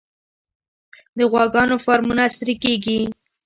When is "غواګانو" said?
1.31-1.75